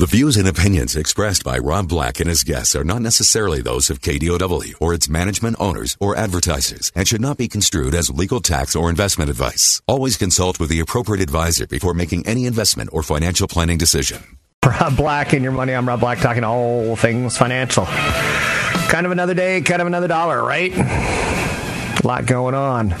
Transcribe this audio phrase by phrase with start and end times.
[0.00, 3.90] The views and opinions expressed by Rob Black and his guests are not necessarily those
[3.90, 8.40] of KDOW or its management owners or advertisers and should not be construed as legal
[8.40, 9.82] tax or investment advice.
[9.86, 14.38] Always consult with the appropriate advisor before making any investment or financial planning decision.
[14.64, 15.74] Rob Black and your money.
[15.74, 17.84] I'm Rob Black talking all things financial.
[17.84, 20.72] Kind of another day, kind of another dollar, right?
[20.74, 22.94] A lot going on.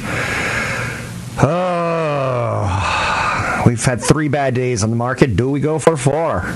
[1.42, 2.68] Oh,
[3.64, 5.34] we've had three bad days on the market.
[5.34, 6.54] Do we go for four?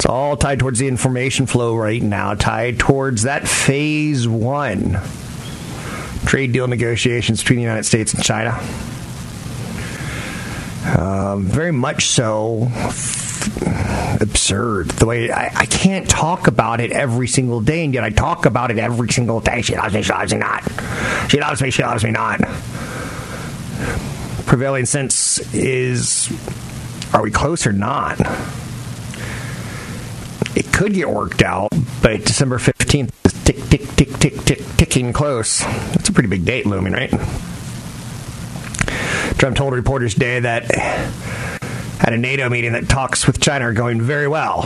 [0.00, 4.98] It's all tied towards the information flow right now, tied towards that phase one
[6.24, 8.58] trade deal negotiations between the United States and China.
[10.98, 12.68] Um, very much so
[14.22, 18.08] absurd the way I, I, can't talk about it every single day and yet I
[18.08, 19.60] talk about it every single day.
[19.60, 20.62] She loves me she loves me not.
[21.30, 22.40] She loves me she loves me not.
[24.46, 26.32] Prevailing sense is
[27.12, 28.18] are we close or not
[30.54, 31.70] it could get worked out,
[32.02, 35.60] but December 15th is tick, tick, tick, tick, tick, ticking close.
[35.60, 37.10] That's a pretty big date looming, right?
[39.38, 44.00] Trump told reporters today that at a NATO meeting that talks with China are going
[44.02, 44.62] very well.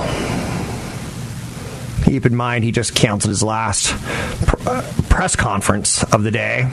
[2.04, 3.92] Keep in mind, he just canceled his last
[4.66, 6.68] uh, press conference of the day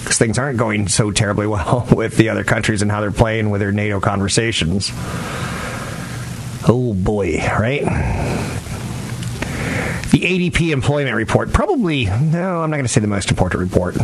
[0.00, 3.50] because things aren't going so terribly well with the other countries and how they're playing
[3.50, 4.90] with their NATO conversations.
[6.66, 7.84] Oh boy, right?
[10.10, 13.96] The ADP employment report, probably, no, I'm not going to say the most important report.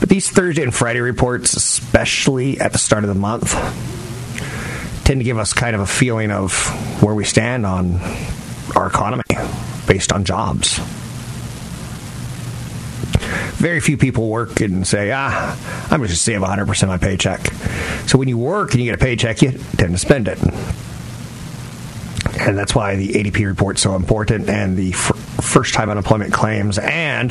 [0.00, 3.52] But these Thursday and Friday reports, especially at the start of the month,
[5.04, 6.52] tend to give us kind of a feeling of
[7.02, 8.00] where we stand on
[8.76, 9.22] our economy
[9.86, 10.78] based on jobs.
[13.56, 15.52] Very few people work and say, ah,
[15.90, 17.46] I'm just going to save 100% of my paycheck.
[18.06, 20.38] So when you work and you get a paycheck, you tend to spend it
[22.46, 26.32] and that's why the ADP report is so important, and the f- first time unemployment
[26.32, 27.30] claims, and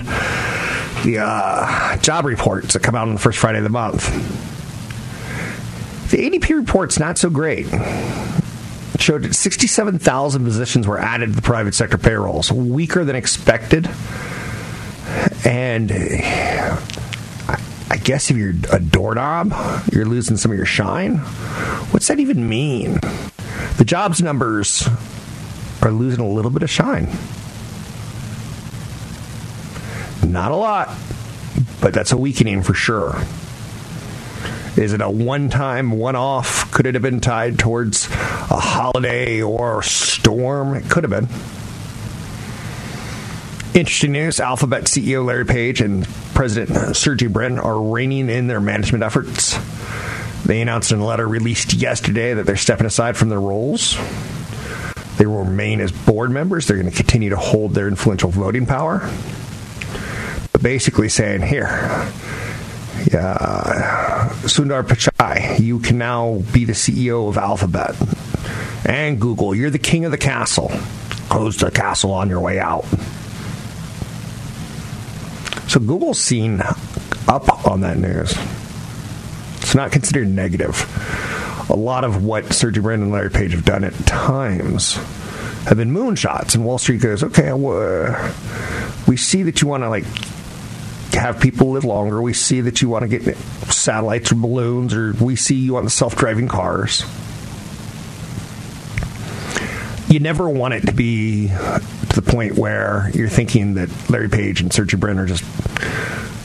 [1.03, 4.09] the uh, job reports that come out on the first Friday of the month.
[6.11, 7.67] The ADP report's not so great.
[7.71, 13.89] It showed that 67,000 positions were added to the private sector payrolls, weaker than expected.
[15.45, 19.53] And I guess if you're a doorknob,
[19.91, 21.17] you're losing some of your shine.
[21.91, 22.99] What's that even mean?
[23.77, 24.87] The jobs numbers
[25.81, 27.09] are losing a little bit of shine.
[30.25, 30.89] Not a lot,
[31.81, 33.15] but that's a weakening for sure.
[34.77, 36.71] Is it a one time, one off?
[36.71, 40.75] Could it have been tied towards a holiday or a storm?
[40.75, 41.27] It could have been.
[43.79, 49.03] Interesting news Alphabet CEO Larry Page and President Sergey Brin are reining in their management
[49.03, 49.57] efforts
[50.45, 53.97] they announced in a letter released yesterday that they're stepping aside from their roles.
[55.17, 56.67] They will remain as board members.
[56.67, 59.09] They're going to continue to hold their influential voting power.
[60.51, 61.67] But basically saying, here,
[63.11, 67.95] yeah, Sundar Pichai, you can now be the CEO of Alphabet
[68.85, 69.55] and Google.
[69.55, 70.71] You're the king of the castle.
[71.29, 72.85] Close the castle on your way out.
[75.67, 76.61] So Google's seen
[77.27, 78.35] up on that news.
[79.73, 80.85] It's not considered negative.
[81.67, 84.93] A lot of what Sergey Brin and Larry Page have done at times
[85.65, 88.33] have been moonshots, and Wall Street goes, okay, uh,
[89.07, 90.03] we see that you want to like
[91.13, 92.21] have people live longer.
[92.21, 95.85] We see that you want to get satellites or balloons, or we see you want
[95.85, 97.03] the self-driving cars.
[100.07, 104.61] You never want it to be to the point where you're thinking that Larry Page
[104.61, 105.43] and Sergey Brin are just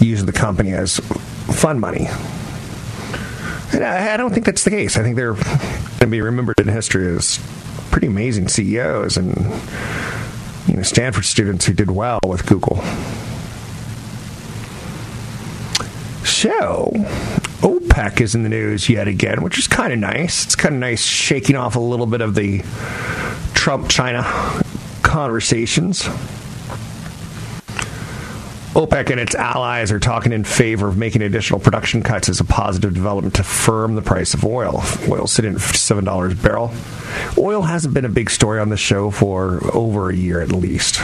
[0.00, 2.08] using the company as fun money.
[3.72, 4.96] I, I don't think that's the case.
[4.96, 7.38] I think they're going to be remembered in history as
[7.90, 9.34] pretty amazing CEOs and
[10.66, 12.82] you know Stanford students who did well with Google.
[16.24, 16.92] So,
[17.62, 20.44] OPEC is in the news yet again, which is kind of nice.
[20.44, 22.62] It's kind of nice shaking off a little bit of the
[23.54, 24.22] Trump China
[25.02, 26.08] conversations.
[28.78, 32.44] OPEC and its allies are talking in favor of making additional production cuts as a
[32.44, 34.84] positive development to firm the price of oil.
[35.08, 36.72] Oil sitting at $7 a barrel.
[37.36, 41.00] Oil hasn't been a big story on the show for over a year at least.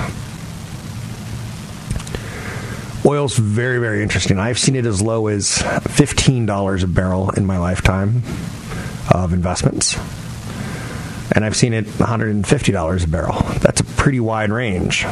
[3.05, 4.39] Oil's very, very interesting.
[4.39, 8.23] I've seen it as low as $15 a barrel in my lifetime
[9.11, 9.99] of investments.
[11.35, 13.41] And I've seen it $150 a barrel.
[13.59, 15.05] That's a pretty wide range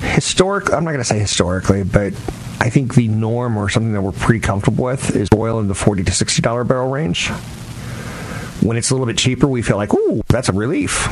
[0.00, 0.72] historic.
[0.72, 2.12] I'm not going to say historically, but
[2.60, 5.74] I think the norm or something that we're pretty comfortable with is oil in the
[5.74, 7.28] 40 to 60 dollar barrel range.
[8.60, 11.06] When it's a little bit cheaper, we feel like, ooh, that's a relief.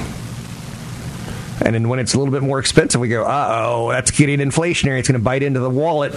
[1.64, 4.40] And then when it's a little bit more expensive, we go, uh oh, that's getting
[4.40, 4.98] inflationary.
[4.98, 6.14] It's going to bite into the wallet.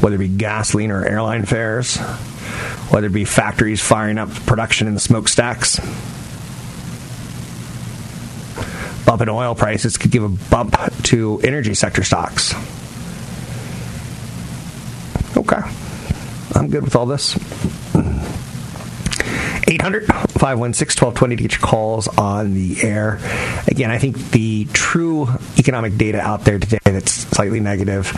[0.00, 1.98] Whether it be gasoline or airline fares,
[2.90, 5.78] whether it be factories firing up production in the smokestacks
[9.04, 12.54] bump in oil prices could give a bump to energy sector stocks.
[15.36, 15.60] Okay.
[16.54, 17.36] I'm good with all this.
[19.68, 23.18] 800 516 1220 to get your calls on the air.
[23.68, 25.28] Again, I think the true
[25.58, 28.12] economic data out there today that's slightly negative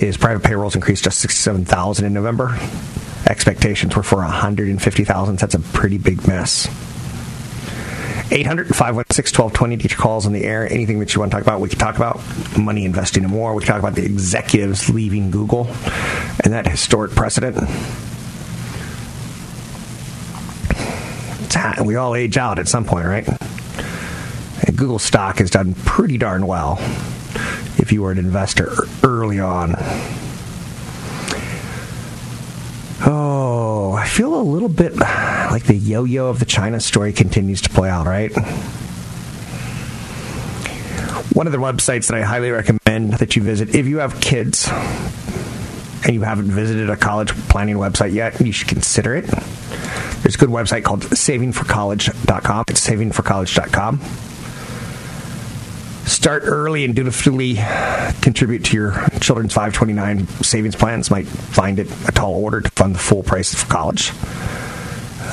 [0.00, 2.58] is private payrolls increased just 67,000 in November.
[3.26, 5.38] Expectations were for 150,000.
[5.38, 6.68] So That's a pretty big mess.
[8.30, 10.70] 800 516 1220 to get your calls on the air.
[10.70, 12.20] Anything that you want to talk about, we can talk about
[12.58, 13.54] money investing in more.
[13.54, 15.66] We can talk about the executives leaving Google
[16.44, 17.56] and that historic precedent.
[21.84, 23.26] We all age out at some point, right?
[24.66, 26.76] And Google stock has done pretty darn well
[27.78, 28.70] if you were an investor
[29.02, 29.74] early on.
[33.00, 37.60] Oh, I feel a little bit like the yo yo of the China story continues
[37.62, 38.32] to play out, right?
[41.32, 44.68] One of the websites that I highly recommend that you visit if you have kids
[44.68, 49.26] and you haven't visited a college planning website yet, you should consider it.
[50.22, 52.64] There's a good website called savingforcollege.com.
[52.68, 54.27] It's savingforcollege.com
[56.18, 57.54] start early and dutifully
[58.22, 62.96] contribute to your children's 529 savings plans might find it a tall order to fund
[62.96, 64.10] the full price of college.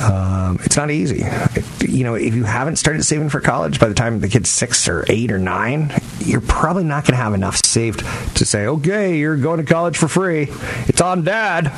[0.00, 1.22] Um, it's not easy.
[1.24, 4.48] It, you know, if you haven't started saving for college by the time the kid's
[4.48, 8.04] six or eight or nine, you're probably not going to have enough saved
[8.36, 10.46] to say, okay, you're going to college for free.
[10.86, 11.72] It's on dad.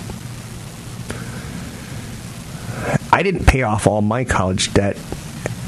[3.11, 4.99] I didn't pay off all my college debt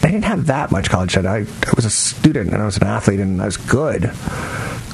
[0.02, 1.26] I didn't have that much college debt.
[1.26, 4.10] I, I was a student and I was an athlete and I was good,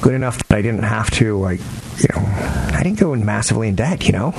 [0.01, 1.59] good enough that I didn't have to like,
[1.97, 2.21] you know,
[2.73, 4.05] I didn't go in massively in debt.
[4.05, 4.33] You know,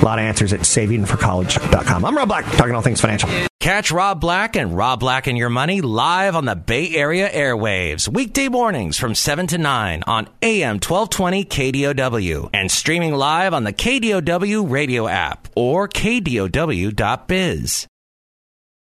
[0.00, 2.04] A lot of answers at savingforcollege.com.
[2.04, 3.28] I'm Rob Black, talking all things financial.
[3.60, 8.06] Catch Rob Black and Rob Black and Your Money live on the Bay Area airwaves,
[8.08, 13.72] weekday mornings from 7 to 9 on AM 1220 KDOW and streaming live on the
[13.72, 17.86] KDOW radio app or KDOW.biz.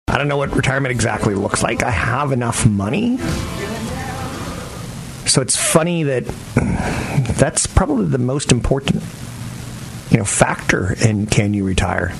[0.08, 1.82] I don't know what retirement exactly looks like.
[1.82, 3.18] I have enough money
[5.26, 6.24] so it's funny that
[7.38, 9.02] that's probably the most important
[10.12, 12.12] you know factor in can you retire.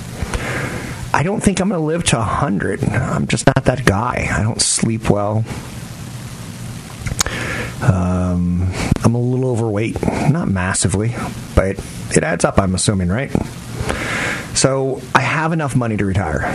[1.15, 2.85] I don't think I'm going to live to 100.
[2.85, 4.31] I'm just not that guy.
[4.33, 5.45] I don't sleep well.
[7.83, 8.73] Um,
[9.05, 11.15] I'm a little overweight, not massively,
[11.55, 11.79] but
[12.17, 13.31] it adds up, I'm assuming, right?
[14.55, 16.55] So I have enough money to retire,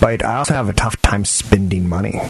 [0.00, 2.20] but I also have a tough time spending money.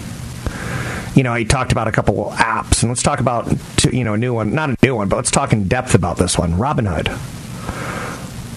[1.14, 3.50] You know, I talked about a couple apps, and let's talk about,
[3.90, 6.18] you know, a new one, not a new one, but let's talk in depth about
[6.18, 7.16] this one Robinhood.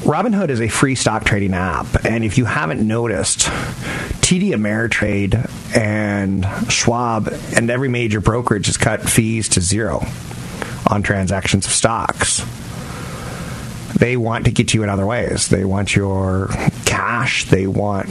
[0.07, 5.35] Robinhood is a free stock trading app, and if you haven't noticed, TD Ameritrade
[5.75, 10.01] and Schwab and every major brokerage has cut fees to zero
[10.89, 12.41] on transactions of stocks.
[13.99, 15.49] They want to get you in other ways.
[15.49, 16.47] They want your
[16.85, 18.07] cash, they want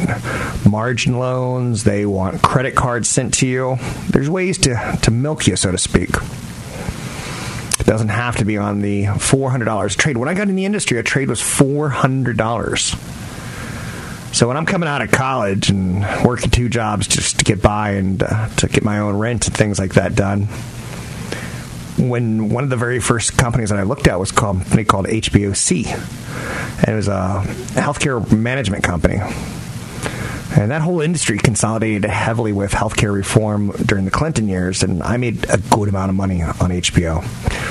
[0.67, 3.79] margin loans, they want credit cards sent to you.
[4.11, 6.11] There's ways to, to milk you, so to speak.
[7.87, 10.17] It doesn't have to be on the $400 trade.
[10.17, 14.35] When I got in the industry, a trade was $400.
[14.35, 17.91] So when I'm coming out of college and working two jobs just to get by
[17.91, 20.47] and uh, to get my own rent and things like that done,
[21.97, 24.83] when one of the very first companies that I looked at was called, a company
[24.83, 27.45] called HBOC, and it was a
[27.77, 29.21] healthcare management company.
[30.57, 35.19] And that whole industry consolidated heavily with healthcare reform during the Clinton years, and I
[35.19, 37.23] made a good amount of money on HBO.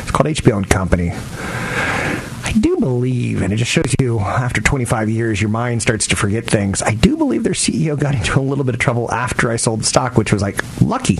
[0.01, 1.11] It's called HBO and Company.
[1.11, 6.15] I do believe, and it just shows you after 25 years, your mind starts to
[6.15, 6.83] forget things.
[6.83, 9.79] I do believe their CEO got into a little bit of trouble after I sold
[9.79, 11.17] the stock, which was like lucky.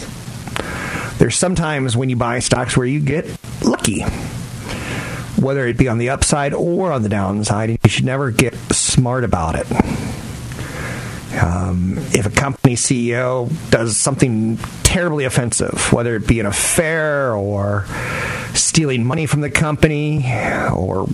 [1.18, 3.26] There's sometimes when you buy stocks where you get
[3.64, 4.02] lucky,
[5.42, 7.72] whether it be on the upside or on the downside.
[7.72, 10.05] You should never get smart about it.
[11.38, 17.86] Um, if a company CEO does something terribly offensive, whether it be an affair or
[18.54, 20.26] stealing money from the company
[20.74, 21.08] or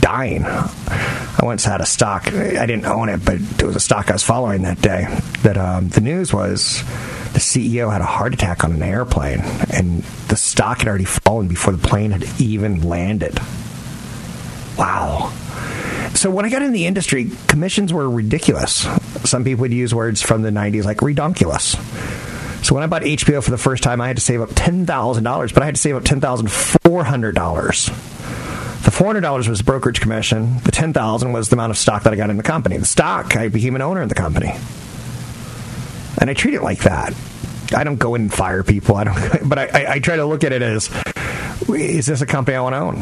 [0.00, 0.44] dying.
[0.44, 4.12] I once had a stock, I didn't own it, but it was a stock I
[4.12, 5.06] was following that day.
[5.42, 6.82] That um, the news was
[7.32, 9.40] the CEO had a heart attack on an airplane,
[9.72, 13.38] and the stock had already fallen before the plane had even landed.
[14.78, 15.32] Wow.
[16.14, 18.86] So when I got in the industry, commissions were ridiculous.
[19.24, 21.76] Some people would use words from the 90s like redonkulous.
[22.64, 25.54] So when I bought HBO for the first time, I had to save up $10,000,
[25.54, 27.86] but I had to save up $10,400.
[28.84, 30.58] The $400 was brokerage commission.
[30.58, 32.76] The 10000 was the amount of stock that I got in the company.
[32.76, 34.54] The stock, I became an owner in the company.
[36.18, 37.14] And I treat it like that.
[37.74, 38.96] I don't go in and fire people.
[38.96, 39.16] I don't,
[39.48, 40.90] but I, I, I try to look at it as,
[41.68, 42.96] is this a company I want to own?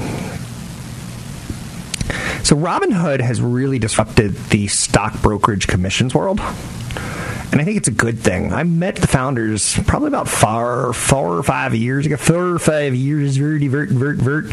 [2.50, 6.40] So Robinhood has really disrupted the stock brokerage commissions world.
[6.40, 8.52] And I think it's a good thing.
[8.52, 12.16] I met the founders probably about four, four or five years ago.
[12.16, 14.46] Four or five years, vert, vert, vert, vert.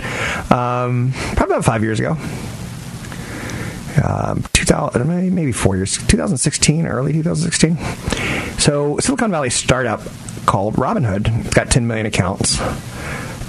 [0.51, 2.12] Um, probably about five years ago.
[4.08, 7.80] Um, 2000, maybe four years, 2016, early 2016.
[8.60, 10.01] So, Silicon Valley startup
[10.46, 11.46] called Robinhood.
[11.48, 12.62] It's got 10 million accounts,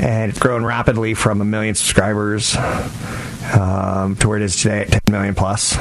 [0.00, 2.56] and it's grown rapidly from a million subscribers
[3.52, 5.76] um, to where it is today at 10 million plus.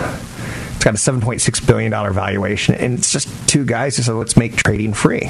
[0.75, 4.37] It's got a 7.6 billion dollar valuation, and it's just two guys who said, "Let's
[4.37, 5.29] make trading free."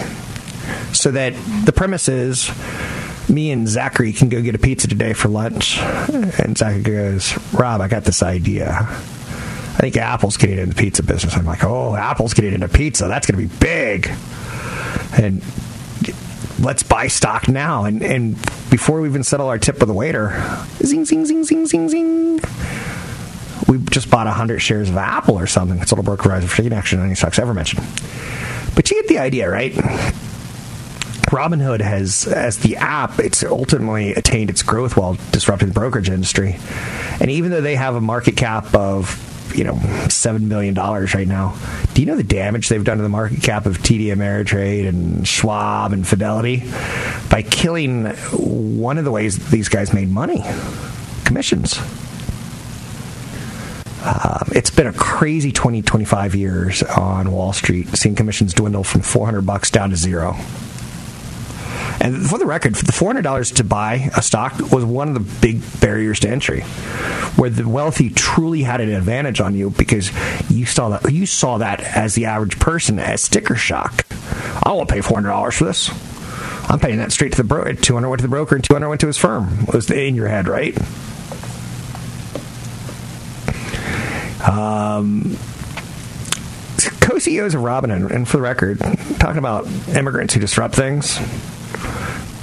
[0.93, 1.33] So that
[1.65, 2.49] the premise is
[3.29, 5.77] me and Zachary can go get a pizza today for lunch.
[5.79, 8.71] And Zachary goes, Rob, I got this idea.
[8.79, 11.35] I think Apple's getting into the pizza business.
[11.35, 13.07] I'm like, oh, Apple's getting into pizza.
[13.07, 14.09] That's going to be big.
[15.13, 15.43] And
[16.59, 17.85] let's buy stock now.
[17.85, 18.35] And, and
[18.69, 20.31] before we even settle our tip with the waiter,
[20.83, 22.39] zing, zing, zing, zing, zing, zing.
[23.67, 25.79] We just bought 100 shares of Apple or something.
[25.79, 27.85] It's a little broker for action on any stocks ever mentioned.
[28.75, 29.73] But you get the idea, right?
[31.27, 36.57] Robinhood has, as the app, it's ultimately attained its growth while disrupting the brokerage industry.
[37.19, 39.26] And even though they have a market cap of
[39.57, 39.77] you know
[40.09, 41.57] seven billion dollars right now.
[41.93, 45.27] Do you know the damage they've done to the market cap of TD Ameritrade and
[45.27, 46.63] Schwab and Fidelity
[47.29, 50.43] by killing one of the ways these guys made money?
[51.25, 51.79] Commissions.
[54.09, 59.01] Uh, it's been a crazy 20, 25 years on Wall Street, seeing commissions dwindle from
[59.01, 60.37] 400 bucks down to zero.
[61.99, 65.13] And for the record, the four hundred dollars to buy a stock was one of
[65.13, 66.61] the big barriers to entry,
[67.35, 70.11] where the wealthy truly had an advantage on you because
[70.49, 74.05] you saw that you saw that as the average person as sticker shock.
[74.63, 75.89] I won't pay four hundred dollars for this.
[76.69, 77.77] I'm paying that straight to the.
[77.81, 79.65] Two hundred went to the broker, and two hundred went to his firm.
[79.67, 80.77] It was in your head, right?
[84.47, 85.37] Um,
[87.01, 88.79] co-CEOs of Robinhood, and for the record,
[89.19, 91.19] talking about immigrants who disrupt things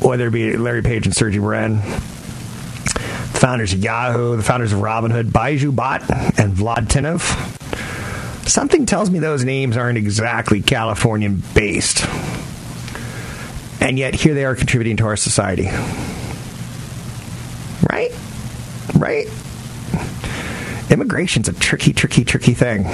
[0.05, 4.81] whether it be Larry Page and Sergey Brin, the founders of Yahoo, the founders of
[4.81, 7.21] Robinhood, Baiju Bhatt, and Vlad Tenev.
[8.47, 12.05] Something tells me those names aren't exactly Californian based.
[13.81, 15.69] And yet here they are contributing to our society.
[17.91, 18.13] Right?
[18.95, 19.27] Right?
[20.91, 22.87] Immigration's a tricky, tricky, tricky thing.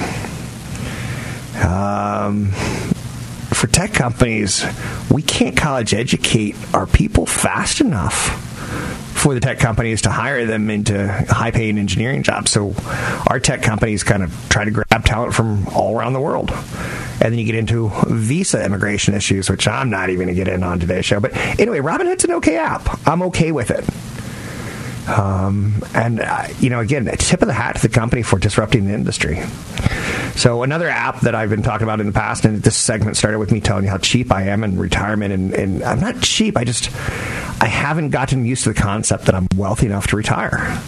[1.65, 2.53] Um,
[3.61, 4.65] for tech companies,
[5.11, 8.47] we can't college educate our people fast enough
[9.13, 12.51] for the tech companies to hire them into high paying engineering jobs.
[12.51, 12.75] So
[13.29, 16.51] our tech companies kind of try to grab talent from all around the world.
[17.21, 20.49] And then you get into visa immigration issues, which I'm not even going to get
[20.51, 21.21] in on today's show.
[21.21, 23.07] But anyway, Robinhood's an okay app.
[23.07, 23.85] I'm okay with it.
[25.11, 28.87] Um, and, uh, you know, again, tip of the hat to the company for disrupting
[28.87, 29.43] the industry.
[30.37, 33.39] So, another app that I've been talking about in the past, and this segment started
[33.39, 35.33] with me telling you how cheap I am in retirement.
[35.35, 36.91] And, and I'm not cheap, I just,
[37.61, 40.81] I haven't gotten used to the concept that I'm wealthy enough to retire.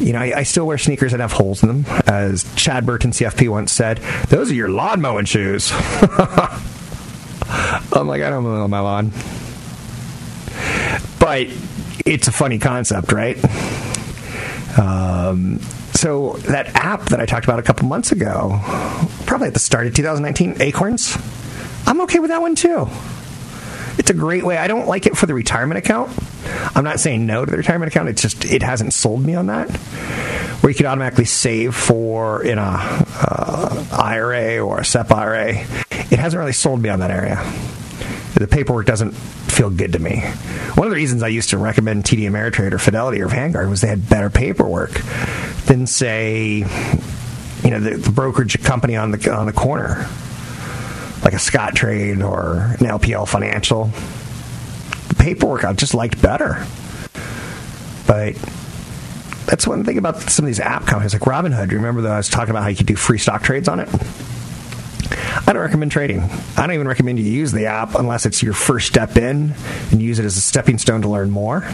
[0.00, 1.84] You know, I, I, still wear sneakers that have holes in them.
[2.06, 3.98] As Chad Burton, CFP, once said,
[4.28, 5.70] those are your lawn mowing shoes.
[7.92, 9.12] I'm like, I don't mow my lawn.
[11.20, 11.48] But
[12.04, 13.36] it's a funny concept, right?
[14.78, 15.60] Um,
[15.94, 18.60] so that app that I talked about a couple months ago,
[19.26, 21.16] probably at the start of 2019, Acorns,
[21.86, 22.88] I'm okay with that one too.
[23.96, 24.58] It's a great way.
[24.58, 26.10] I don't like it for the retirement account.
[26.74, 28.08] I'm not saying no to the retirement account.
[28.08, 29.70] It's just it hasn't sold me on that.
[30.60, 35.50] Where you could automatically save for in a uh, IRA or a SEP IRA.
[35.90, 37.36] It hasn't really sold me on that area.
[38.34, 40.20] The paperwork doesn't feel good to me.
[40.74, 43.80] One of the reasons I used to recommend TD Ameritrade or Fidelity or Vanguard was
[43.80, 44.90] they had better paperwork
[45.66, 50.08] than say, you know, the, the brokerage company on the on the corner,
[51.22, 53.84] like a Scottrade or an LPL Financial.
[55.08, 56.66] The paperwork I just liked better,
[58.06, 58.34] but
[59.46, 61.70] that's one thing about some of these app companies like Robinhood.
[61.70, 63.88] Remember that I was talking about how you could do free stock trades on it?
[65.10, 66.20] I don't recommend trading.
[66.56, 69.54] I don't even recommend you use the app unless it's your first step in
[69.90, 71.64] and use it as a stepping stone to learn more.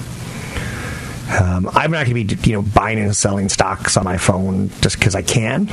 [1.30, 4.70] Um, I'm not going to be, you know, buying and selling stocks on my phone
[4.80, 5.68] just because I can.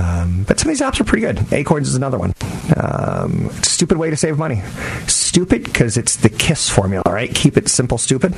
[0.00, 1.52] Um, but some of these apps are pretty good.
[1.52, 2.32] Acorns is another one.
[2.74, 4.62] Um, stupid way to save money.
[5.06, 7.32] Stupid because it's the KISS formula, right?
[7.34, 8.32] Keep it simple, stupid.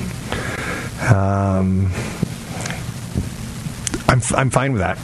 [1.01, 1.93] Um,
[4.09, 4.99] I'm I'm fine with that.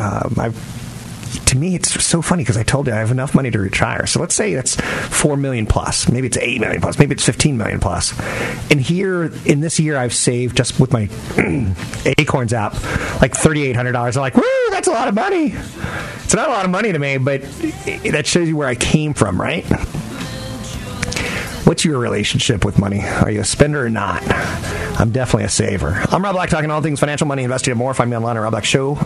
[0.00, 0.83] Um, I've
[1.54, 4.06] to me, it's so funny because I told you I have enough money to retire.
[4.06, 7.56] So let's say that's four million plus, maybe it's eight million plus, maybe it's fifteen
[7.56, 8.12] million plus.
[8.70, 11.08] And here in this year, I've saved just with my
[12.18, 12.74] Acorns app
[13.22, 14.16] like thirty eight hundred dollars.
[14.16, 15.54] I'm like, woo, that's a lot of money.
[16.24, 19.14] It's not a lot of money to me, but that shows you where I came
[19.14, 19.64] from, right?
[21.66, 23.00] What's your relationship with money?
[23.02, 24.22] Are you a spender or not?
[25.00, 26.04] I'm definitely a saver.
[26.10, 27.94] I'm Rob Black, talking all things financial, money, investing, and more.
[27.94, 28.98] Find me online at Rob Black Show.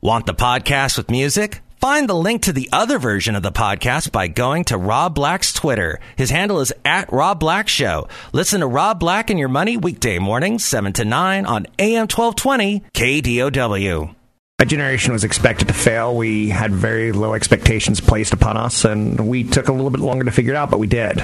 [0.00, 1.60] Want the podcast with music?
[1.80, 5.50] Find the link to the other version of the podcast by going to Rob Black's
[5.54, 5.98] Twitter.
[6.14, 8.06] His handle is at Rob Black Show.
[8.34, 12.82] Listen to Rob Black and Your Money weekday mornings, 7 to 9 on AM 1220
[12.92, 14.14] KDOW.
[14.58, 16.14] A generation was expected to fail.
[16.14, 20.26] We had very low expectations placed upon us, and we took a little bit longer
[20.26, 21.16] to figure it out, but we did.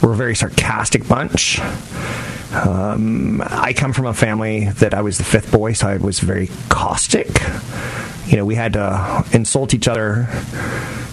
[0.00, 1.58] We're a very sarcastic bunch.
[2.52, 6.20] Um, I come from a family that I was the fifth boy, so I was
[6.20, 7.26] very caustic
[8.26, 10.28] you know, we had to insult each other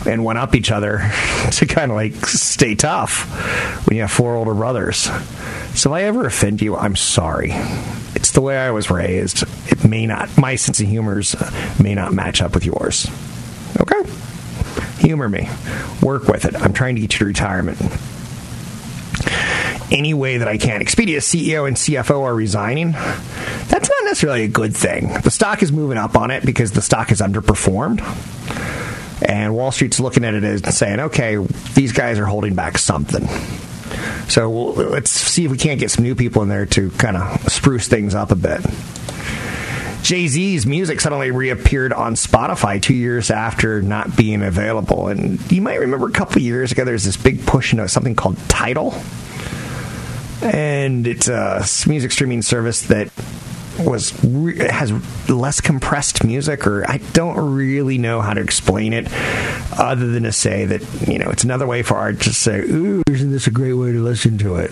[0.06, 0.98] and one up each other
[1.52, 5.10] to kind of like stay tough when you have four older brothers.
[5.74, 7.52] So if I ever offend you, I'm sorry.
[8.14, 9.44] It's the way I was raised.
[9.72, 13.08] It may not, my sense of humor's uh, may not match up with yours.
[13.80, 14.04] Okay?
[15.00, 15.50] Humor me.
[16.02, 16.56] Work with it.
[16.56, 17.80] I'm trying to get you to retirement
[19.92, 20.82] any way that I can.
[20.82, 22.92] Expedia CEO and CFO are resigning.
[22.92, 25.10] That's not necessarily a good thing.
[25.22, 28.00] The stock is moving up on it because the stock is underperformed.
[29.28, 31.38] And Wall Street's looking at it as saying, okay,
[31.76, 33.28] these guys are holding back something.
[34.28, 37.52] So let's see if we can't get some new people in there to kind of
[37.52, 38.62] spruce things up a bit.
[40.02, 45.10] Jay Z's music suddenly reappeared on Spotify two years after not being available.
[45.10, 48.16] And you might remember a couple years ago, there was this big push into something
[48.16, 48.96] called Tidal
[50.42, 53.10] and it's a music streaming service that
[53.80, 54.92] was has
[55.30, 59.08] less compressed music or I don't really know how to explain it
[59.78, 63.02] other than to say that you know it's another way for art to say ooh
[63.10, 64.72] isn't this a great way to listen to it?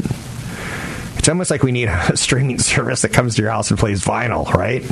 [1.17, 4.03] It's almost like we need a streaming service that comes to your house and plays
[4.03, 4.83] vinyl right?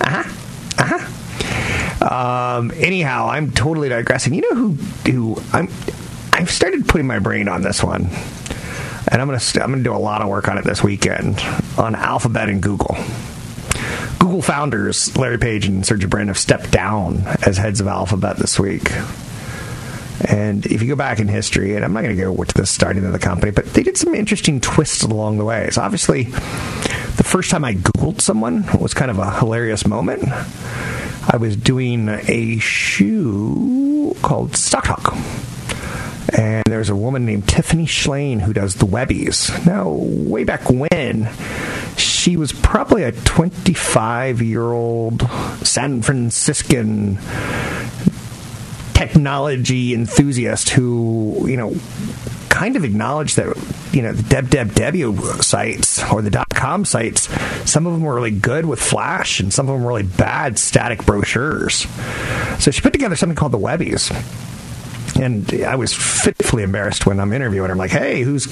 [0.00, 0.30] Uh-huh.
[0.78, 2.58] Uh-huh.
[2.58, 4.34] Um, anyhow I'm totally digressing.
[4.34, 4.70] You know who
[5.10, 5.68] who I'm
[6.32, 8.08] I've started putting my brain on this one,
[9.08, 11.40] and I'm gonna st- I'm gonna do a lot of work on it this weekend
[11.78, 12.96] on Alphabet and Google.
[14.18, 18.58] Google founders Larry Page and Sergey Brin have stepped down as heads of Alphabet this
[18.58, 18.90] week.
[20.26, 22.64] And if you go back in history, and I'm not going to go to the
[22.66, 25.68] starting of the company, but they did some interesting twists along the way.
[25.70, 30.24] So obviously, the first time I Googled someone was kind of a hilarious moment.
[31.26, 35.14] I was doing a shoe called Stock Talk.
[36.36, 39.64] And there's a woman named Tiffany Shlain who does the Webbies.
[39.64, 41.28] Now, way back when,
[41.96, 45.22] she was probably a 25 year old
[45.62, 47.18] San Franciscan
[48.94, 51.76] technology enthusiast who, you know,
[52.48, 53.56] kind of acknowledged that,
[53.92, 57.28] you know, the Deb Deb sites or the dot com sites,
[57.70, 60.58] some of them were really good with Flash and some of them were really bad
[60.58, 61.86] static brochures.
[62.58, 64.10] So she put together something called the Webbies
[65.16, 67.72] and I was fitfully embarrassed when I'm interviewing her.
[67.72, 68.46] I'm like, "Hey, who's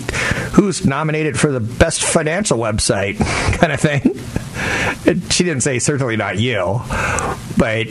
[0.54, 3.18] who's nominated for the best financial website?"
[3.58, 5.30] kind of thing.
[5.30, 6.80] She didn't say, "Certainly not you,"
[7.56, 7.88] but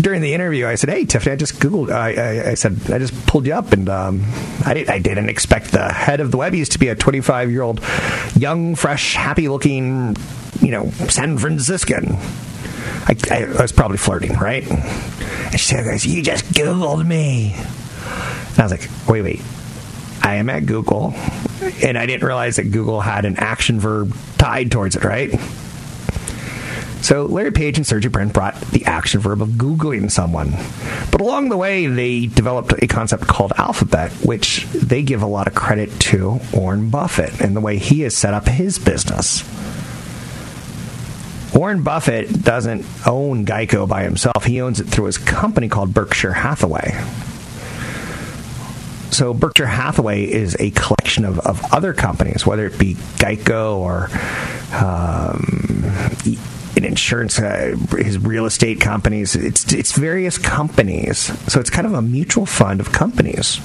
[0.00, 1.90] during the interview, I said, "Hey, Tiffany, I just googled.
[1.90, 4.24] I, I, I said I just pulled you up, and um,
[4.64, 7.62] I, did, I didn't expect the head of the Webbies to be a 25 year
[7.62, 7.80] old,
[8.36, 10.16] young, fresh, happy looking,
[10.60, 12.16] you know, San Franciscan."
[13.06, 14.66] I, I, was probably flirting, right?
[14.70, 17.54] And she said, "You just googled me."
[18.58, 19.42] I was like, "Wait, wait."
[20.22, 21.14] I am at Google,
[21.82, 25.38] and I didn't realize that Google had an action verb tied towards it, right?
[27.02, 30.54] So Larry Page and Sergey Brin brought the action verb of Googling someone.
[31.10, 35.46] But along the way, they developed a concept called Alphabet, which they give a lot
[35.46, 39.44] of credit to Warren Buffett and the way he has set up his business.
[41.54, 44.46] Warren Buffett doesn't own Geico by himself.
[44.46, 46.98] He owns it through his company called Berkshire Hathaway.
[49.14, 54.10] So Berkshire Hathaway is a collection of, of other companies, whether it be Geico or
[54.74, 55.84] um,
[56.76, 59.36] an insurance, uh, his real estate companies.
[59.36, 61.30] It's it's various companies.
[61.50, 63.60] So it's kind of a mutual fund of companies.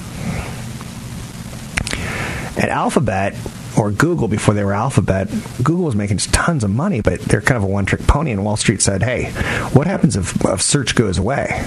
[2.56, 3.34] At Alphabet
[3.76, 5.28] or Google before they were Alphabet,
[5.64, 8.30] Google was making tons of money, but they're kind of a one trick pony.
[8.30, 9.32] And Wall Street said, "Hey,
[9.72, 11.66] what happens if, if search goes away?"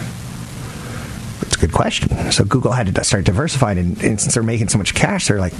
[1.64, 2.30] Good question.
[2.34, 5.40] So Google had to start diversifying, and, and since they're making so much cash, they're
[5.40, 5.58] like,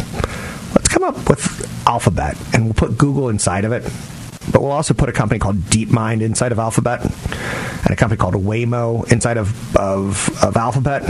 [0.76, 3.84] "Let's come up with Alphabet, and we'll put Google inside of it."
[4.52, 8.34] But we'll also put a company called DeepMind inside of Alphabet, and a company called
[8.34, 11.04] Waymo inside of, of, of Alphabet.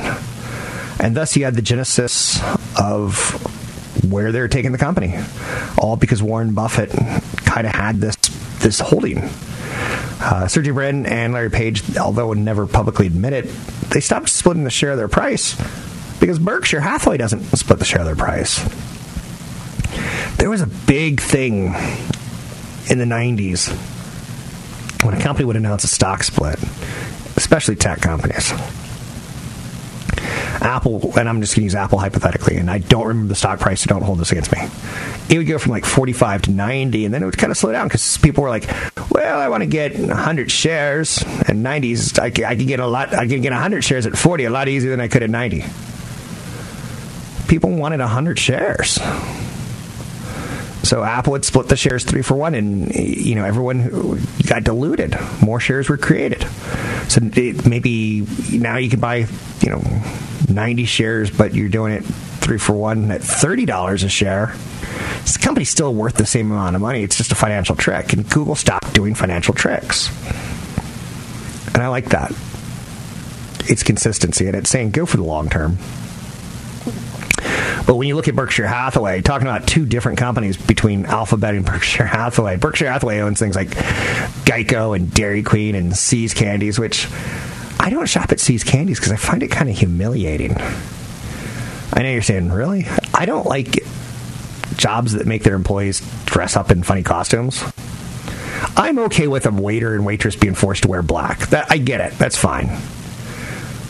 [1.00, 2.40] And thus you had the genesis
[2.80, 3.42] of
[4.08, 5.16] where they're taking the company.
[5.76, 6.92] All because Warren Buffett
[7.46, 8.16] kind of had this
[8.60, 9.28] this holding.
[10.26, 13.46] Uh, Sergey Brin and Larry Page, although never publicly admit it,
[13.90, 15.56] they stopped splitting the share of their price
[16.20, 18.64] because Berkshire Hathaway doesn't split the share of their price.
[20.38, 21.76] There was a big thing
[22.90, 23.70] in the 90s
[25.04, 26.58] when a company would announce a stock split,
[27.36, 28.54] especially tech companies.
[30.64, 33.60] Apple, and I'm just going to use Apple hypothetically, and I don't remember the stock
[33.60, 34.60] price, so don't hold this against me.
[35.30, 37.72] It would go from like 45 to 90, and then it would kind of slow
[37.72, 38.68] down because people were like,
[39.12, 43.14] well, I want to get 100 shares, and 90s, I, I can get a lot,
[43.14, 45.64] I can get 100 shares at 40 a lot easier than I could at 90.
[47.48, 49.00] People wanted 100 shares.
[50.84, 55.18] So Apple would split the shares three for one, and you know everyone got diluted.
[55.42, 56.46] More shares were created.
[57.08, 59.28] So maybe now you can buy
[59.64, 59.82] you know
[60.50, 62.04] 90 shares, but you're doing it
[62.44, 64.54] three for one at thirty dollars a share.
[65.22, 67.04] This company's still worth the same amount of money.
[67.04, 70.10] It's just a financial trick, and Google stopped doing financial tricks.
[71.74, 72.32] And I like that.
[73.70, 75.78] It's consistency, and it's saying go for the long term.
[77.86, 81.66] But when you look at Berkshire Hathaway, talking about two different companies between Alphabet and
[81.66, 83.70] Berkshire Hathaway, Berkshire Hathaway owns things like
[84.46, 87.08] Geico and Dairy Queen and See's Candies, which
[87.84, 90.56] I don't shop at See's Candies because I find it kind of humiliating.
[91.92, 92.88] I know you're saying, really?
[93.14, 93.84] I don't like
[94.78, 97.62] jobs that make their employees dress up in funny costumes.
[98.78, 101.40] I'm okay with a waiter and waitress being forced to wear black.
[101.48, 102.18] That I get it.
[102.18, 102.68] That's fine.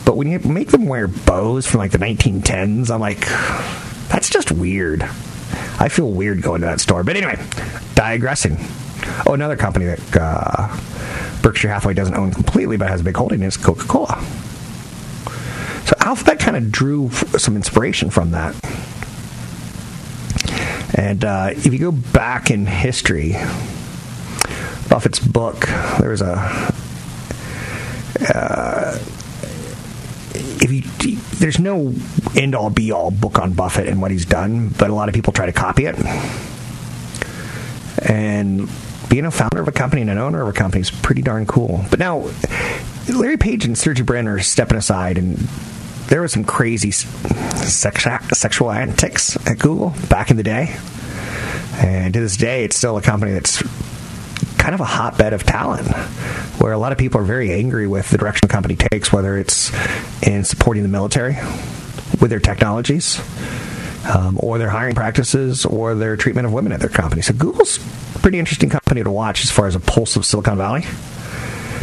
[0.06, 3.20] But when you make them wear bows from like the 1910s, I'm like,
[4.10, 5.04] that's just weird.
[5.04, 7.04] I feel weird going to that store.
[7.04, 7.40] But anyway,
[7.94, 8.58] digressing.
[9.28, 10.76] Oh, another company that uh,
[11.44, 14.20] Berkshire Hathaway doesn't own completely but has a big holding is Coca Cola.
[15.86, 18.56] So Alphabet kind of drew some inspiration from that.
[20.96, 23.34] And uh, if you go back in history,
[24.90, 25.68] Buffett's book,
[26.00, 26.74] there was a.
[28.34, 28.98] Uh,
[30.36, 31.94] if you there's no
[32.36, 35.16] end all be all book on Buffett and what he's done, but a lot of
[35.16, 35.98] people try to copy it.
[38.08, 38.70] And
[39.13, 41.45] being a founder of a company and an owner of a company is pretty darn
[41.45, 41.86] cool.
[41.91, 42.28] But now,
[43.08, 45.36] Larry Page and Sergey Brin are stepping aside, and
[46.08, 50.76] there was some crazy sex, sexual antics at Google back in the day.
[51.76, 53.62] And to this day, it's still a company that's
[54.58, 55.88] kind of a hotbed of talent
[56.60, 59.38] where a lot of people are very angry with the direction the company takes, whether
[59.38, 59.71] it's
[60.23, 61.36] in supporting the military
[62.19, 63.21] with their technologies,
[64.06, 67.22] um, or their hiring practices, or their treatment of women at their company.
[67.22, 67.78] So Google's
[68.16, 70.86] a pretty interesting company to watch as far as a pulse of Silicon Valley.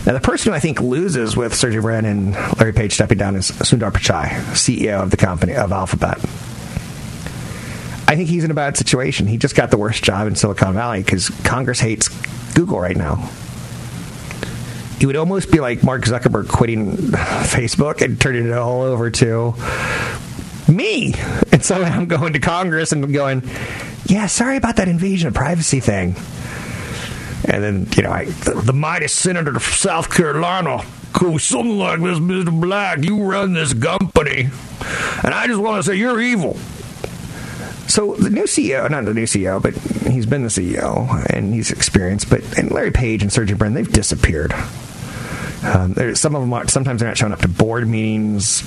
[0.06, 3.36] Now, the person who I think loses with Sergey Brin and Larry Page stepping down
[3.36, 6.18] is Sundar Pichai, CEO of the company of Alphabet.
[8.08, 9.26] I think he's in a bad situation.
[9.26, 12.08] He just got the worst job in Silicon Valley because Congress hates
[12.54, 13.30] Google right now.
[15.00, 19.54] It would almost be like Mark Zuckerberg quitting Facebook and turning it all over to
[20.70, 21.14] me.
[21.52, 23.42] And so I'm going to Congress and going,
[24.06, 26.14] yeah, sorry about that invasion of privacy thing.
[27.44, 32.00] And then, you know, I, the, the mighty senator of South Carolina goes something like
[32.00, 32.60] this, Mr.
[32.60, 34.48] Black, you run this company.
[35.24, 36.56] And I just want to say you're evil.
[37.88, 39.74] So the new CEO, not the new CEO, but
[40.10, 42.30] he's been the CEO and he's experienced.
[42.30, 44.52] But and Larry Page and Sergey Brin, they've disappeared.
[45.64, 48.62] Um, some of them are, sometimes they're not showing up to board meetings.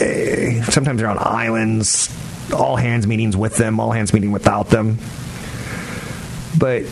[0.00, 2.14] Uh, sometimes they're on islands,
[2.52, 4.98] all hands meetings with them, all hands meeting without them.
[6.58, 6.84] But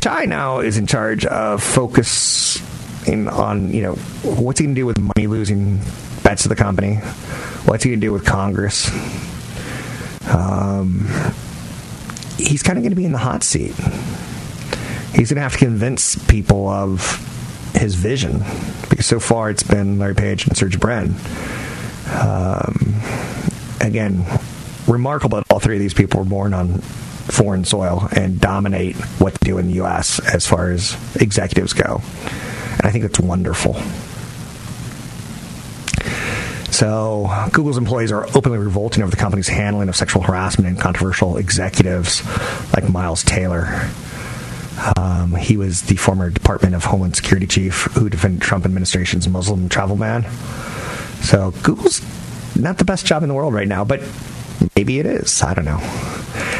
[0.00, 4.86] Chai now is in charge of focusing on you know what's he going to do
[4.86, 5.80] with money losing
[6.22, 6.96] bets of the company,
[7.64, 8.90] what's he going to do with Congress
[10.28, 11.06] um,
[12.36, 13.74] he's kind of going to be in the hot seat.
[15.14, 17.24] He's going to have to convince people of
[17.74, 18.42] his vision
[18.90, 21.14] because so far it's been Larry Page and Serge Brin.
[22.10, 23.00] Um,
[23.80, 24.24] again,
[24.86, 29.34] remarkable that all three of these people were born on foreign soil and dominate what
[29.34, 30.18] they do in the U.S.
[30.20, 32.00] as far as executives go.
[32.72, 33.74] And I think that's wonderful.
[36.70, 41.36] So, Google's employees are openly revolting over the company's handling of sexual harassment and controversial
[41.36, 42.24] executives
[42.72, 43.90] like Miles Taylor.
[44.96, 49.68] Um, he was the former Department of Homeland Security chief who defended Trump administration's Muslim
[49.68, 50.24] travel ban.
[51.22, 52.02] So, Google's
[52.56, 54.02] not the best job in the world right now, but
[54.76, 55.42] maybe it is.
[55.42, 55.78] I don't know.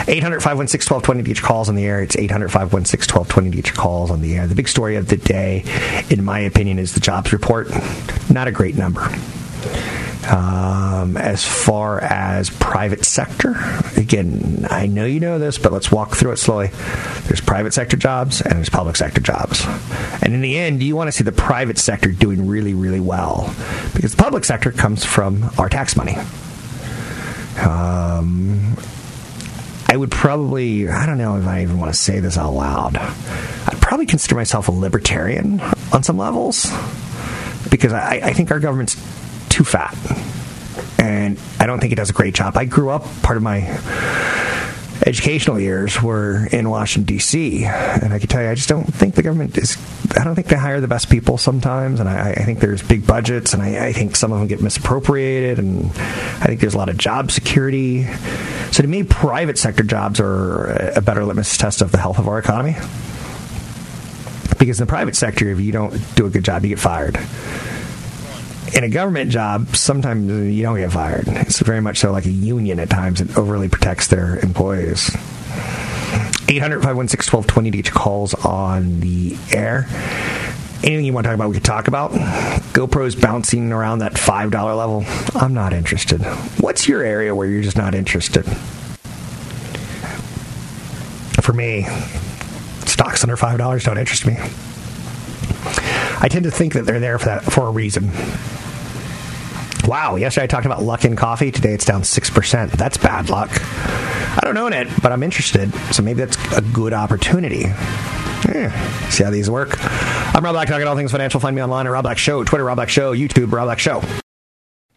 [0.08, 2.02] 800 516 1220 to each calls on the air.
[2.02, 4.46] It's 800 516 1220 to each calls on the air.
[4.46, 5.64] The big story of the day,
[6.10, 7.68] in my opinion, is the jobs report.
[8.30, 9.08] Not a great number.
[10.26, 13.54] Um, as far as private sector,
[13.96, 16.68] again, I know you know this, but let's walk through it slowly.
[17.26, 19.64] There's private sector jobs and there's public sector jobs.
[20.22, 23.54] And in the end, you want to see the private sector doing really, really well
[23.94, 26.16] because the public sector comes from our tax money.
[27.64, 28.76] Um,
[29.88, 32.98] I would probably, I don't know if I even want to say this out loud.
[32.98, 35.60] I'd probably consider myself a libertarian
[35.92, 36.70] on some levels
[37.70, 38.96] because I, I think our government's
[39.58, 39.96] too fat.
[41.00, 42.56] And I don't think it does a great job.
[42.56, 43.58] I grew up, part of my
[45.04, 49.16] educational years were in Washington, D.C., and I can tell you, I just don't think
[49.16, 49.76] the government is,
[50.16, 53.04] I don't think they hire the best people sometimes, and I, I think there's big
[53.04, 56.78] budgets, and I, I, think some of them get misappropriated, and I think there's a
[56.78, 58.04] lot of job security.
[58.70, 60.66] So to me, private sector jobs are
[60.96, 62.76] a better litmus test of the health of our economy.
[64.58, 67.18] Because in the private sector, if you don't do a good job, you get fired
[68.74, 71.24] in a government job, sometimes you don't get fired.
[71.28, 73.20] It's very much so like a union at times.
[73.20, 75.10] It overly protects their employees.
[76.50, 79.86] 800 516 1220 to each calls on the air.
[80.82, 82.12] Anything you want to talk about, we could talk about.
[82.72, 85.04] GoPro's bouncing around that $5 level.
[85.34, 86.22] I'm not interested.
[86.60, 88.44] What's your area where you're just not interested?
[91.42, 91.84] For me,
[92.86, 94.38] stocks under $5 don't interest me.
[96.20, 98.10] I tend to think that they're there for that for a reason.
[99.86, 101.50] Wow, yesterday I talked about Luckin Coffee.
[101.50, 102.70] Today it's down 6%.
[102.72, 103.50] That's bad luck.
[103.52, 105.72] I don't own it, but I'm interested.
[105.94, 107.60] So maybe that's a good opportunity.
[108.48, 109.76] Yeah, see how these work.
[110.34, 111.40] I'm Rob Black, talking all things financial.
[111.40, 114.02] Find me online at Rob Black Show, Twitter, Rob Black Show, YouTube, Rob Black Show.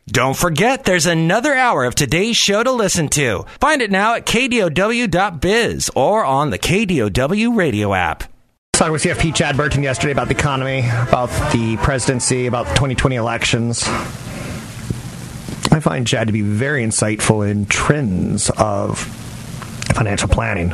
[0.07, 3.45] Don't forget, there's another hour of today's show to listen to.
[3.62, 8.25] Find it now at kdow.biz or on the KDOW radio app.
[8.73, 13.15] Talking with CFP Chad Burton yesterday about the economy, about the presidency, about the 2020
[13.15, 13.84] elections.
[15.71, 18.97] I find Chad to be very insightful in trends of
[19.93, 20.71] financial planning.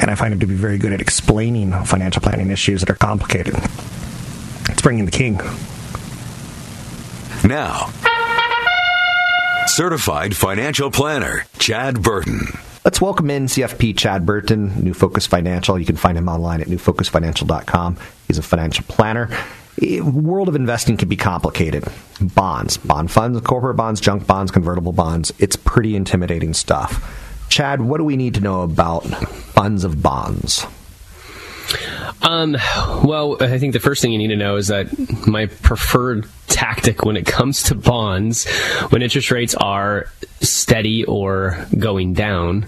[0.00, 2.94] And I find him to be very good at explaining financial planning issues that are
[2.94, 3.54] complicated.
[4.70, 5.40] It's bringing the king.
[7.44, 7.92] Now,
[9.66, 12.40] Certified financial planner, Chad Burton.
[12.82, 15.78] Let's welcome in CFP Chad Burton, New Focus Financial.
[15.78, 17.98] You can find him online at newfocusfinancial.com.
[18.26, 19.28] He's a financial planner.
[20.02, 21.84] World of investing can be complicated.
[22.22, 25.30] Bonds, bond funds, corporate bonds, junk bonds, convertible bonds.
[25.38, 27.46] It's pretty intimidating stuff.
[27.50, 30.66] Chad, what do we need to know about funds of bonds?
[32.22, 32.56] Um,
[33.04, 34.88] well, I think the first thing you need to know is that
[35.26, 38.46] my preferred tactic when it comes to bonds,
[38.90, 40.06] when interest rates are
[40.40, 42.66] steady or going down,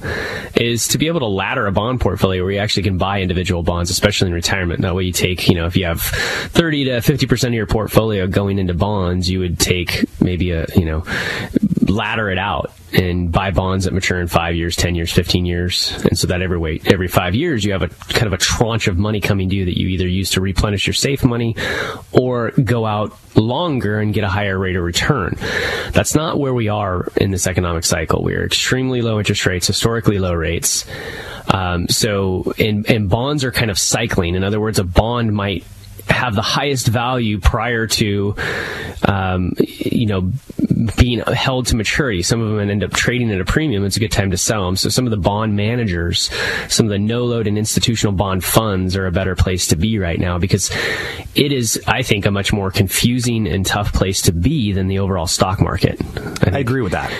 [0.57, 3.63] is to be able to ladder a bond portfolio where you actually can buy individual
[3.63, 4.81] bonds, especially in retirement.
[4.83, 8.27] That way you take, you know, if you have 30 to 50% of your portfolio
[8.27, 11.05] going into bonds, you would take maybe a, you know,
[11.89, 15.93] ladder it out and buy bonds that mature in five years, 10 years, 15 years.
[16.05, 18.89] And so that every wait, every five years, you have a kind of a tranche
[18.89, 21.57] of money coming due that you either use to replenish your safe money
[22.13, 23.17] or go out
[23.73, 25.37] longer and get a higher rate of return.
[25.93, 28.23] That's not where we are in this economic cycle.
[28.23, 30.85] We're extremely low interest rates, historically low rates.
[31.49, 34.35] Um, so, and, and bonds are kind of cycling.
[34.35, 35.65] In other words, a bond might
[36.09, 38.35] have the highest value prior to,
[39.07, 40.33] um, you know,
[40.97, 42.23] being held to maturity.
[42.23, 43.85] Some of them end up trading at a premium.
[43.85, 44.77] It's a good time to sell them.
[44.77, 46.31] So some of the bond managers,
[46.69, 49.99] some of the no load and institutional bond funds are a better place to be
[49.99, 50.71] right now because
[51.35, 54.99] it is, I think, a much more confusing and tough place to be than the
[54.99, 56.01] overall stock market.
[56.45, 57.13] I, I agree with that.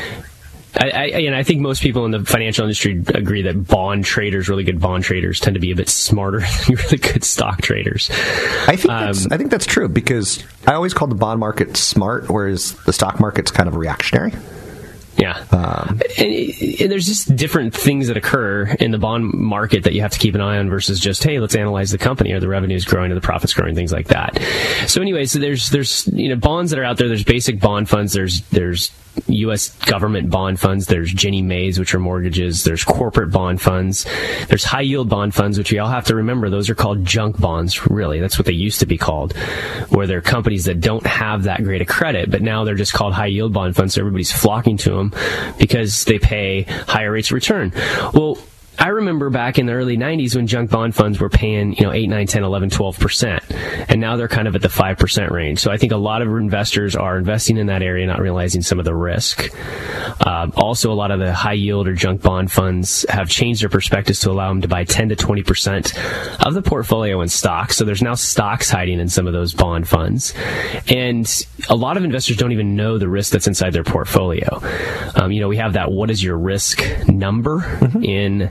[0.75, 4.49] I, I, and I think most people in the financial industry agree that bond traders,
[4.49, 8.11] really good bond traders, tend to be a bit smarter than really good stock traders.
[8.11, 11.77] I think um, that's, I think that's true because I always call the bond market
[11.77, 14.33] smart, whereas the stock market's kind of reactionary.
[15.17, 15.45] Yeah.
[15.53, 16.33] Um, and,
[16.81, 20.19] and, there's just different things that occur in the bond market that you have to
[20.19, 22.33] keep an eye on versus just, hey, let's analyze the company.
[22.33, 23.13] Are the revenues growing?
[23.13, 23.75] Are the profits growing?
[23.75, 24.41] Things like that.
[24.87, 27.09] So anyway, so there's, there's, you know, bonds that are out there.
[27.09, 28.15] There's basic bond funds.
[28.15, 28.91] There's, there's
[29.27, 29.71] U.S.
[29.87, 30.87] government bond funds.
[30.87, 32.65] There's Ginnie Maes, which are mortgages.
[32.65, 34.07] There's corporate bond funds.
[34.49, 36.51] There's high yield bond funds, which we all have to remember.
[36.51, 38.21] Those are called junk bonds, really.
[38.21, 39.37] That's what they used to be called,
[39.91, 43.15] where they're companies that don't have that great of credit, but now they're just called
[43.15, 43.95] high yield bond funds.
[43.95, 45.13] So everybody's flocking to them
[45.59, 47.73] because they pay higher rates of return.
[48.15, 48.39] Well,
[48.83, 51.93] I remember back in the early 90s when junk bond funds were paying, you know,
[51.93, 53.87] 8, 9, 10, 11, 12%.
[53.89, 55.61] And now they're kind of at the 5% range.
[55.61, 58.81] So I think a lot of investors are investing in that area, not realizing some
[58.81, 59.55] of the risk.
[60.27, 63.69] Um, also, a lot of the high yield or junk bond funds have changed their
[63.69, 67.77] perspectives to allow them to buy 10 to 20% of the portfolio in stocks.
[67.77, 70.35] So there's now stocks hiding in some of those bond funds.
[70.89, 74.61] And a lot of investors don't even know the risk that's inside their portfolio.
[75.15, 78.03] Um, you know, we have that what is your risk number mm-hmm.
[78.03, 78.51] in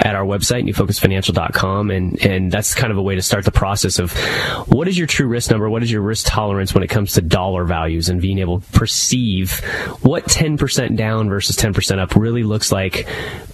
[0.00, 1.90] at our website, newfocusfinancial.com.
[1.90, 4.12] And, and that's kind of a way to start the process of
[4.68, 5.68] what is your true risk number?
[5.68, 8.72] What is your risk tolerance when it comes to dollar values and being able to
[8.72, 9.60] perceive
[10.02, 13.08] what 10% down versus 10% up really looks like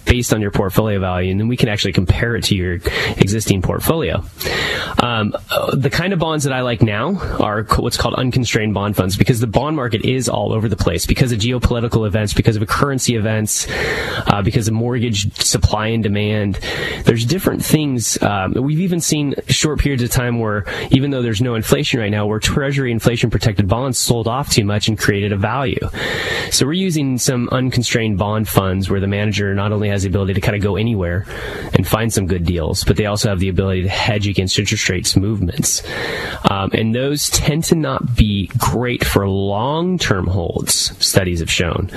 [0.05, 1.31] based on your portfolio value.
[1.31, 2.75] And then we can actually compare it to your
[3.17, 4.23] existing portfolio.
[4.99, 5.35] Um,
[5.73, 9.39] the kind of bonds that I like now are what's called unconstrained bond funds because
[9.39, 13.15] the bond market is all over the place because of geopolitical events, because of currency
[13.15, 13.67] events,
[14.27, 16.34] uh, because of mortgage supply and demand.
[16.35, 16.55] And
[17.05, 18.21] there's different things.
[18.21, 22.11] Um, we've even seen short periods of time where, even though there's no inflation right
[22.11, 25.79] now, where Treasury inflation protected bonds sold off too much and created a value.
[26.51, 30.33] So we're using some unconstrained bond funds where the manager not only has the ability
[30.33, 31.25] to kind of go anywhere
[31.73, 34.89] and find some good deals, but they also have the ability to hedge against interest
[34.89, 35.83] rates movements.
[36.49, 41.89] Um, and those tend to not be great for long term holds, studies have shown.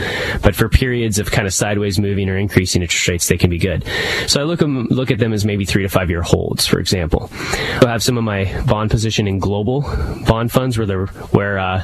[0.43, 3.59] But for periods of kind of sideways moving or increasing interest rates, they can be
[3.59, 3.85] good.
[4.29, 6.79] So I look, them, look at them as maybe three to five year holds, for
[6.79, 7.31] example.
[7.33, 9.81] I have some of my bond position in global
[10.27, 11.83] bond funds where they're where uh,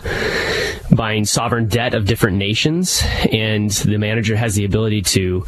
[0.90, 3.02] buying sovereign debt of different nations,
[3.32, 5.46] and the manager has the ability to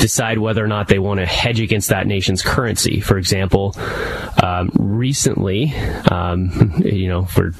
[0.00, 3.00] decide whether or not they want to hedge against that nation's currency.
[3.00, 3.76] For example,
[4.42, 5.74] um, recently,
[6.10, 7.50] um, you know, for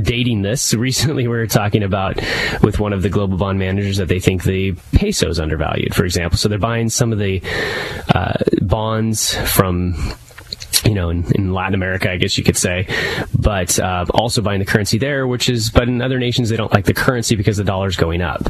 [0.00, 2.16] dating this, recently we were talking about
[2.62, 6.04] with one of the global bond managers that they think the peso is undervalued, for
[6.04, 6.38] example.
[6.38, 7.42] So they're buying some of the
[8.14, 9.94] uh, Uh, bonds from
[10.84, 12.86] you know, in, in, Latin America, I guess you could say,
[13.38, 16.72] but uh, also buying the currency there, which is, but in other nations, they don't
[16.72, 18.42] like the currency because the dollar's going up.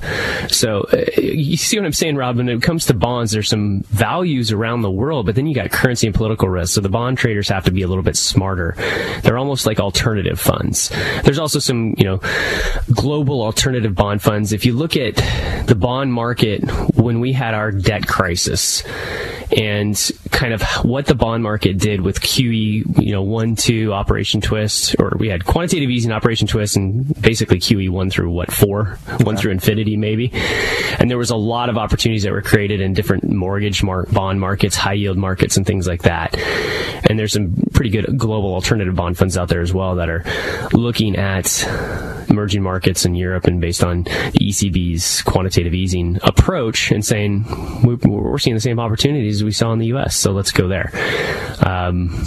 [0.48, 2.36] So uh, you see what I'm saying, Rob?
[2.36, 5.70] When it comes to bonds, there's some values around the world, but then you got
[5.70, 6.74] currency and political risk.
[6.74, 8.74] So the bond traders have to be a little bit smarter.
[9.22, 10.90] They're almost like alternative funds.
[11.24, 12.20] There's also some, you know,
[12.92, 14.52] global alternative bond funds.
[14.52, 15.16] If you look at
[15.66, 18.82] the bond market when we had our debt crisis,
[19.56, 23.92] and kind of what the bond market did with with QE, you know, one, two,
[23.92, 28.52] Operation Twist, or we had quantitative easing, Operation Twist, and basically QE one through what
[28.52, 29.24] four, okay.
[29.24, 30.32] one through infinity maybe.
[30.98, 34.40] And there was a lot of opportunities that were created in different mortgage mar- bond
[34.40, 36.36] markets, high yield markets, and things like that.
[37.08, 40.24] And there's some pretty good global alternative bond funds out there as well that are
[40.72, 41.46] looking at
[42.30, 47.44] emerging markets in Europe and based on the ECB's quantitative easing approach and saying
[47.82, 50.16] we're seeing the same opportunities we saw in the U.S.
[50.16, 50.90] So let's go there.
[51.64, 52.24] Um,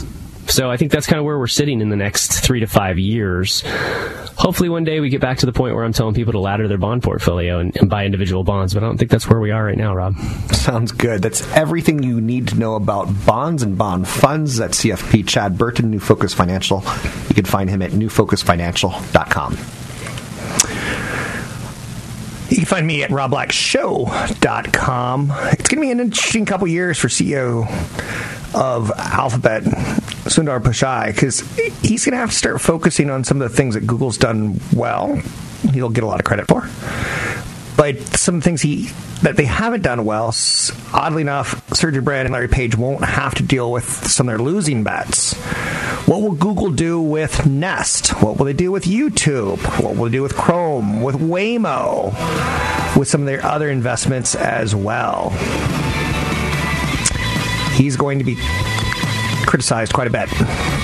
[0.52, 3.00] so I think that's kind of where we're sitting in the next three to five
[3.00, 3.64] years.
[4.36, 6.68] Hopefully, one day we get back to the point where I'm telling people to ladder
[6.68, 9.52] their bond portfolio and, and, buy individual bonds, but I don't think that's where we
[9.52, 10.18] are right now, Rob.
[10.52, 11.22] Sounds good.
[11.22, 14.60] That's everything you need to know about bonds and bond funds.
[14.60, 16.84] At CFP Chad Burton, New Focus Financial.
[17.30, 19.81] You can find him at newfocusfinancial.com.
[22.62, 25.32] You can find me at robblackshow.com.
[25.32, 27.68] It's going to be an interesting couple years for CEO
[28.54, 31.40] of Alphabet, Sundar Pichai, because
[31.82, 34.60] he's going to have to start focusing on some of the things that Google's done
[34.76, 35.16] well.
[35.74, 36.70] He'll get a lot of credit for.
[37.78, 38.90] But some things he
[39.22, 40.34] that they haven't done well,
[40.94, 44.44] oddly enough, Sergey Brin and Larry Page won't have to deal with some of their
[44.44, 45.34] losing bets.
[46.08, 48.10] What will Google do with Nest?
[48.22, 49.60] What will they do with YouTube?
[49.82, 51.02] What will they do with Chrome?
[51.02, 52.08] With Waymo?
[52.98, 55.30] With some of their other investments as well?
[57.76, 58.36] He's going to be
[59.46, 60.30] criticized quite a bit.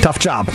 [0.01, 0.49] Tough job.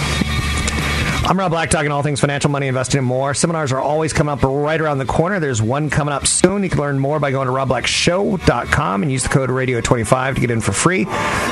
[1.25, 3.33] I'm Rob Black, talking all things financial, money, investing, and more.
[3.33, 5.39] Seminars are always coming up right around the corner.
[5.41, 6.63] There's one coming up soon.
[6.65, 10.51] You can learn more by going to robblackshow.com and use the code radio25 to get
[10.51, 11.07] in for free.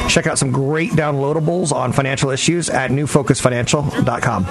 [0.08, 4.44] Check out some great downloadables on financial issues at newfocusfinancial.com.